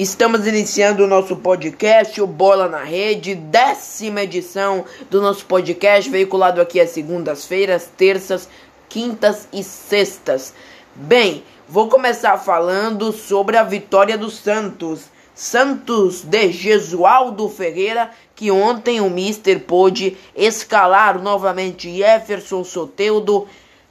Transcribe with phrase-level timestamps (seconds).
[0.00, 6.58] Estamos iniciando o nosso podcast, o Bola na Rede, décima edição do nosso podcast, veiculado
[6.58, 8.48] aqui às segundas-feiras, terças,
[8.88, 10.54] quintas e sextas.
[10.94, 15.02] Bem, vou começar falando sobre a vitória do Santos.
[15.34, 23.46] Santos de Jesualdo Ferreira, que ontem o Mister pôde escalar novamente Jefferson Soteudo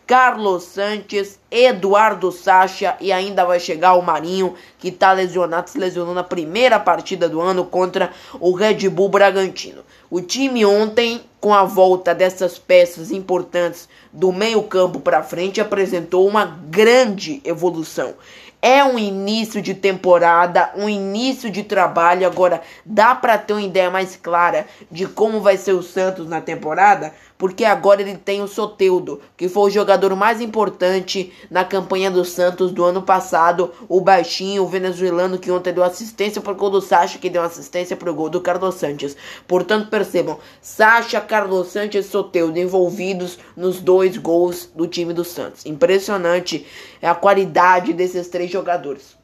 [0.10, 6.16] Carlos Sanches, Eduardo Sacha e ainda vai chegar o Marinho, que está lesionado, se lesionou
[6.16, 9.83] na primeira partida do ano contra o Red Bull Bragantino.
[10.10, 16.44] O time ontem, com a volta dessas peças importantes do meio-campo para frente, apresentou uma
[16.44, 18.16] grande evolução.
[18.61, 22.27] É um início de temporada, um início de trabalho.
[22.27, 26.41] Agora, dá para ter uma ideia mais clara de como vai ser o Santos na
[26.41, 27.13] temporada?
[27.37, 32.25] Porque agora ele tem o Soteudo, que foi o jogador mais importante na campanha do
[32.25, 33.72] Santos do ano passado.
[33.88, 37.41] O baixinho, o venezuelano, que ontem deu assistência para o gol do Sacha, que deu
[37.41, 39.16] assistência para o gol do Carlos Sanches.
[39.47, 45.66] Portanto, percebam: Sacha, Carlos Sanches e Soteudo envolvidos nos dois gols do time do Santos.
[45.66, 46.67] Impressionante
[47.01, 49.19] a qualidade desses três jogadores.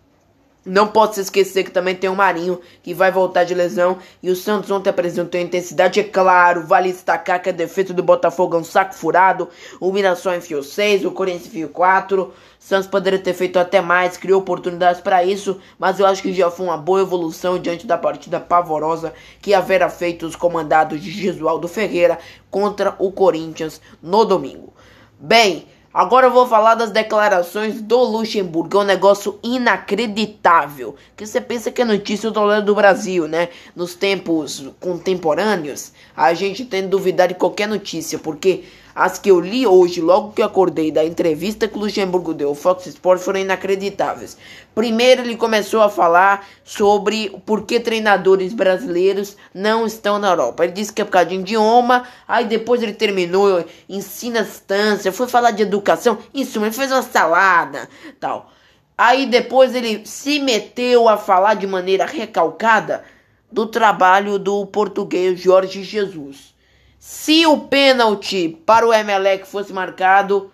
[0.66, 4.00] Não posso esquecer que também tem o Marinho, que vai voltar de lesão.
[4.23, 6.00] E o Santos ontem apresentou intensidade.
[6.00, 9.48] É claro, vale destacar que a defesa do Botafogo é um saco furado.
[9.80, 12.23] O Mirassol enfiou 6, o Corinthians enfiou 4.
[12.23, 15.60] O Santos poderia ter feito até mais, criou oportunidades para isso.
[15.78, 19.88] Mas eu acho que já foi uma boa evolução diante da partida pavorosa que haverá
[19.88, 22.17] feito os comandados de Jesualdo Ferreira
[22.50, 24.73] contra o Corinthians no domingo.
[25.20, 28.80] Bem, Agora eu vou falar das declarações do Luxemburgo.
[28.80, 30.94] É um negócio inacreditável.
[31.16, 33.48] Que você pensa que é notícia do do Brasil, né?
[33.74, 39.42] Nos tempos contemporâneos, a gente tem que duvidar de qualquer notícia, porque as que eu
[39.42, 43.26] li hoje, logo que eu acordei da entrevista que o Luxemburgo deu ao Fox Sports,
[43.26, 44.38] foram inacreditáveis.
[44.73, 50.64] Primeiro, ele começou a falar sobre por que treinadores brasileiros não estão na Europa.
[50.64, 55.28] Ele disse que é por causa de idioma, aí depois ele terminou, ensina distância, foi
[55.28, 55.85] falar de educação,
[56.34, 58.52] isso, ele fez uma salada, tal.
[58.98, 63.04] Aí depois ele se meteu a falar de maneira recalcada
[63.52, 66.56] do trabalho do português Jorge Jesus.
[66.98, 70.52] Se o pênalti para o Emelec fosse marcado,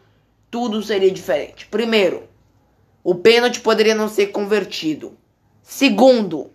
[0.50, 1.66] tudo seria diferente.
[1.68, 2.24] Primeiro,
[3.04, 5.18] o pênalti poderia não ser convertido.
[5.64, 6.52] Segundo,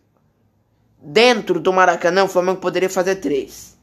[1.01, 3.79] dentro do Maracanã, o Flamengo poderia fazer três.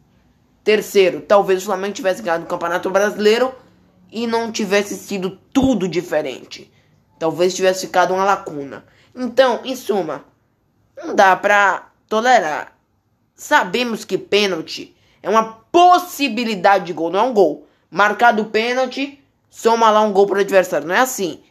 [0.64, 3.54] Terceiro, talvez o Flamengo tivesse ganhado o Campeonato Brasileiro
[4.14, 6.72] e não tivesse sido tudo diferente.
[7.18, 8.86] Talvez tivesse ficado uma lacuna.
[9.16, 10.24] Então, em suma,
[10.96, 12.78] não dá pra tolerar.
[13.36, 17.68] Sabemos que pênalti é uma possibilidade de gol, não é um gol.
[17.90, 19.20] Marcado o pênalti,
[19.50, 20.88] soma lá um gol para o adversário.
[20.88, 21.42] Não é assim.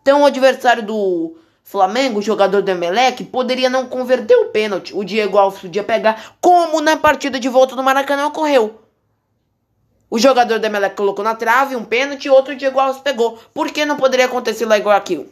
[0.00, 4.94] Então o adversário do Flamengo, o jogador do Emelec, poderia não converter o pênalti.
[4.94, 8.80] O Diego Alves podia pegar, como na partida de volta do Maracanã ocorreu.
[10.12, 13.38] O jogador do Emelec colocou na trave um pênalti e outro Diego Alves pegou.
[13.54, 15.26] Por que não poderia acontecer lá igual aquilo?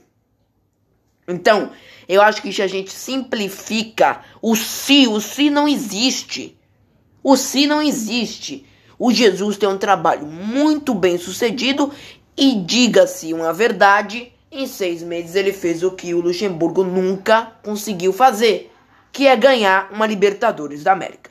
[1.29, 1.71] Então,
[2.09, 6.59] eu acho que se a gente simplifica o se, o se não existe.
[7.23, 8.67] O si não existe.
[8.99, 11.93] O Jesus tem um trabalho muito bem sucedido
[12.35, 18.15] e, diga-se uma verdade, em seis meses ele fez o que o Luxemburgo nunca conseguiu
[18.15, 18.73] fazer,
[19.13, 21.31] que é ganhar uma Libertadores da América.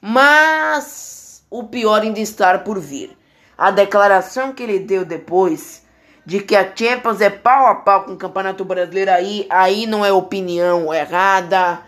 [0.00, 3.16] Mas o pior ainda está por vir.
[3.56, 5.84] A declaração que ele deu depois
[6.26, 10.04] de que a Champions é pau a pau com o Campeonato Brasileiro aí, aí não
[10.04, 11.82] é opinião errada,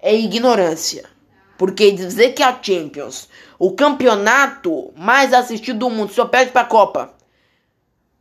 [0.00, 1.04] é ignorância.
[1.58, 3.28] Porque dizer que a Champions,
[3.58, 7.12] o campeonato mais assistido do mundo, só perde para a Copa.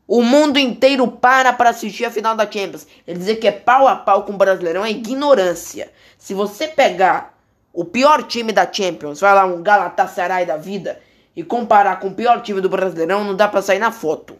[0.06, 2.86] O mundo inteiro para para assistir a final da Champions.
[3.08, 5.90] Ele dizer que é pau a pau com o Brasileirão é ignorância.
[6.18, 7.39] Se você pegar
[7.74, 11.00] o pior time da Champions, vai lá um Galatasaray da vida
[11.36, 14.36] e comparar com o pior time do Brasileirão, não dá para sair na foto.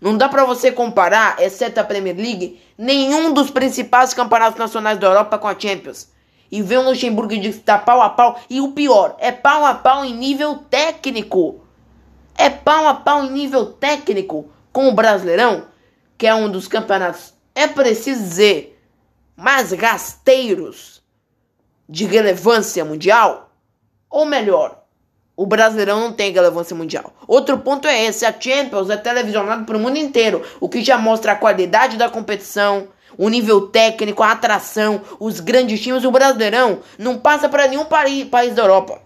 [0.00, 5.06] Não dá para você comparar, exceto a Premier League, nenhum dos principais campeonatos nacionais da
[5.06, 6.14] Europa com a Champions
[6.50, 7.52] e vê o Luxemburgo e
[7.84, 8.40] pau a pau.
[8.48, 11.64] E o pior, é pau a pau em nível técnico.
[12.36, 15.66] É pau a pau em nível técnico com o Brasileirão,
[16.18, 18.78] que é um dos campeonatos, é preciso dizer,
[19.34, 20.95] mais rasteiros
[21.88, 23.50] de relevância mundial.
[24.10, 24.82] Ou melhor,
[25.36, 27.12] o Brasileirão não tem relevância mundial.
[27.28, 30.96] Outro ponto é esse: a Champions é televisionada para o mundo inteiro, o que já
[30.96, 32.88] mostra a qualidade da competição,
[33.18, 38.54] o nível técnico, a atração, os grandes times, o Brasileirão não passa para nenhum país
[38.54, 39.00] da Europa.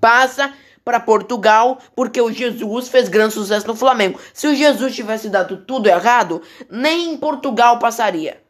[0.00, 0.52] Passa
[0.84, 4.20] para Portugal, porque o Jesus fez grande sucesso no Flamengo.
[4.34, 8.43] Se o Jesus tivesse dado tudo errado, nem em Portugal passaria.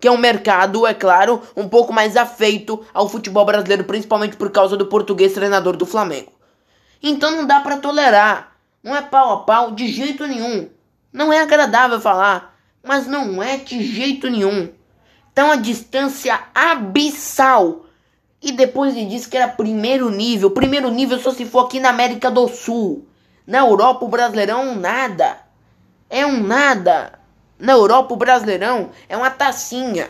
[0.00, 4.50] Que é um mercado, é claro, um pouco mais afeito ao futebol brasileiro, principalmente por
[4.50, 6.32] causa do português treinador do Flamengo.
[7.02, 8.56] Então não dá para tolerar.
[8.82, 10.68] Não é pau a pau de jeito nenhum.
[11.12, 14.68] Não é agradável falar, mas não é de jeito nenhum.
[15.32, 17.86] Então a distância abissal.
[18.40, 20.50] E depois ele disse que era primeiro nível.
[20.52, 23.08] Primeiro nível só se for aqui na América do Sul.
[23.44, 25.38] Na Europa o Brasileirão nada.
[26.08, 27.17] É um nada.
[27.58, 30.08] Na Europa, o Brasileirão é uma tacinha.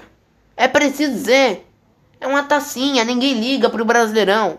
[0.56, 1.66] É preciso dizer.
[2.20, 4.58] É uma tacinha, ninguém liga pro Brasileirão.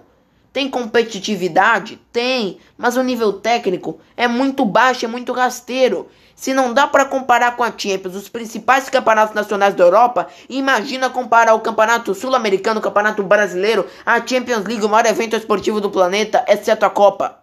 [0.52, 2.02] Tem competitividade?
[2.12, 6.08] Tem, mas o nível técnico é muito baixo, é muito rasteiro.
[6.36, 11.10] Se não dá para comparar com a Champions, os principais campeonatos nacionais da Europa, imagina
[11.10, 15.92] comparar o Campeonato Sul-Americano, o Campeonato Brasileiro, a Champions League, o maior evento esportivo do
[15.92, 17.39] planeta, exceto a Copa.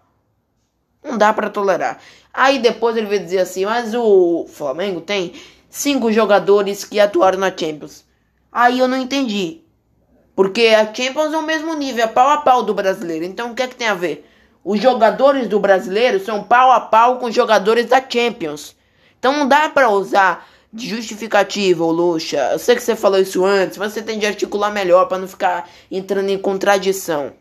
[1.07, 1.99] Não dá para tolerar.
[2.35, 5.33] Aí depois ele veio dizer assim, mas o Flamengo tem
[5.71, 8.05] cinco jogadores que atuaram na Champions.
[8.51, 9.61] Aí eu não entendi.
[10.35, 13.25] Porque a Champions é o mesmo nível, é pau a pau do brasileiro.
[13.25, 14.29] Então o que é que tem a ver?
[14.65, 18.75] Os jogadores do brasileiro são pau a pau com os jogadores da Champions.
[19.19, 22.51] Então não dá para usar de justificativa, ô Luxa.
[22.53, 25.29] Eu sei que você falou isso antes, mas você tem de articular melhor para não
[25.29, 27.33] ficar entrando em contradição.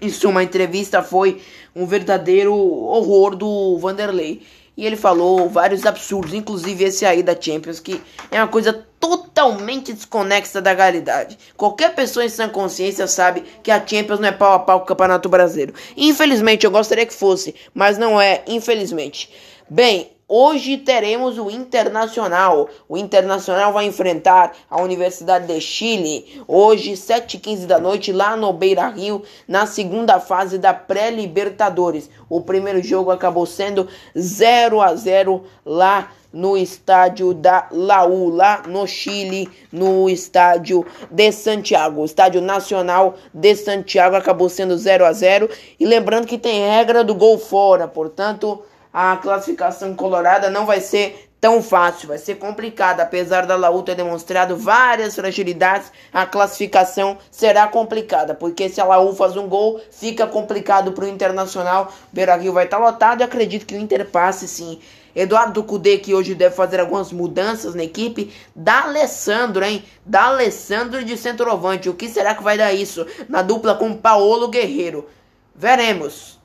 [0.00, 1.40] Isso, uma entrevista foi
[1.74, 4.42] um verdadeiro horror do Vanderlei.
[4.76, 9.92] E ele falou vários absurdos, inclusive esse aí da Champions, que é uma coisa totalmente
[9.92, 11.38] desconexa da realidade.
[11.56, 14.84] Qualquer pessoa em sã consciência sabe que a Champions não é pau a pau com
[14.84, 15.74] o Campeonato Brasileiro.
[15.96, 19.30] Infelizmente, eu gostaria que fosse, mas não é, infelizmente.
[19.70, 22.70] Bem, Hoje teremos o Internacional.
[22.88, 26.42] O Internacional vai enfrentar a Universidade de Chile.
[26.48, 32.08] Hoje, 7h15 da noite, lá no Beira Rio, na segunda fase da pré-Libertadores.
[32.26, 33.86] O primeiro jogo acabou sendo
[34.18, 42.00] 0 a 0 lá no estádio da Laú, lá no Chile, no estádio de Santiago.
[42.00, 47.04] O estádio nacional de Santiago acabou sendo 0 a 0 E lembrando que tem regra
[47.04, 48.62] do gol fora, portanto
[48.94, 53.02] a classificação colorada não vai ser tão fácil, vai ser complicada.
[53.02, 59.12] Apesar da Laú ter demonstrado várias fragilidades, a classificação será complicada, porque se a Laú
[59.12, 61.92] faz um gol, fica complicado para o Internacional.
[62.12, 64.78] Beira Rio vai estar tá lotado e acredito que o Inter passe sim.
[65.14, 68.32] Eduardo Cudê, que hoje deve fazer algumas mudanças na equipe.
[68.54, 69.84] Da Alessandro, hein?
[70.06, 71.88] Da Alessandro de centroavante.
[71.88, 73.04] O que será que vai dar isso?
[73.28, 75.08] Na dupla com Paulo Guerreiro.
[75.54, 76.38] Veremos.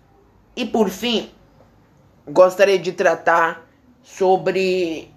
[0.56, 1.31] E por fim,
[2.29, 3.67] gostaria de tratar
[4.03, 5.11] sobre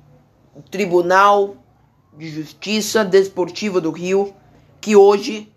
[0.55, 1.57] o Tribunal
[2.17, 4.35] de Justiça Desportiva do Rio,
[4.81, 5.53] que hoje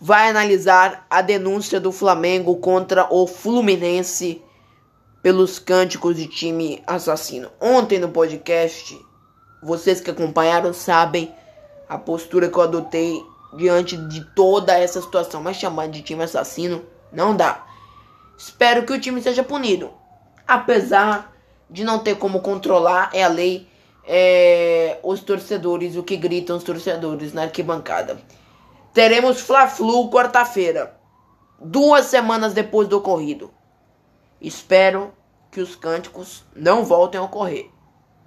[0.00, 4.42] vai analisar a denúncia do Flamengo contra o Fluminense
[5.22, 7.50] pelos cânticos de time assassino.
[7.60, 8.98] Ontem no podcast,
[9.62, 11.32] vocês que acompanharam sabem
[11.88, 13.22] a postura que eu adotei
[13.56, 16.82] diante de toda essa situação, mas chamar de time assassino
[17.12, 17.64] não dá.
[18.36, 20.01] Espero que o time seja punido
[20.52, 21.32] apesar
[21.70, 23.66] de não ter como controlar, é a lei,
[24.04, 28.20] é, os torcedores, o que gritam os torcedores na arquibancada.
[28.92, 30.94] Teremos Fla-Flu quarta-feira,
[31.58, 33.50] duas semanas depois do ocorrido.
[34.40, 35.12] Espero
[35.50, 37.70] que os cânticos não voltem a ocorrer,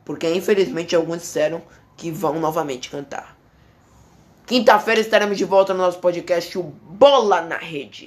[0.04, 1.62] porque infelizmente alguns disseram
[1.96, 3.38] que vão novamente cantar.
[4.48, 8.04] Quinta-feira estaremos de volta no nosso podcast o Bola na Rede.